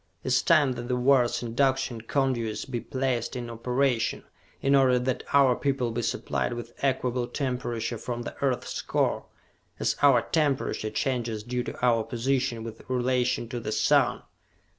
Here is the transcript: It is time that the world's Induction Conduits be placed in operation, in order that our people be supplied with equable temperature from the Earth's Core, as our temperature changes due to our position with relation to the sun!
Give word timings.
It 0.23 0.29
is 0.29 0.41
time 0.41 0.71
that 0.71 0.87
the 0.87 0.95
world's 0.95 1.43
Induction 1.43 2.01
Conduits 2.01 2.65
be 2.65 2.81
placed 2.81 3.35
in 3.35 3.51
operation, 3.51 4.23
in 4.59 4.73
order 4.73 4.97
that 4.97 5.21
our 5.31 5.55
people 5.55 5.91
be 5.91 6.01
supplied 6.01 6.53
with 6.53 6.73
equable 6.83 7.27
temperature 7.27 7.99
from 7.99 8.23
the 8.23 8.35
Earth's 8.41 8.81
Core, 8.81 9.25
as 9.79 9.95
our 10.01 10.23
temperature 10.23 10.89
changes 10.89 11.43
due 11.43 11.61
to 11.61 11.79
our 11.85 12.03
position 12.03 12.63
with 12.63 12.81
relation 12.89 13.47
to 13.49 13.59
the 13.59 13.71
sun! 13.71 14.23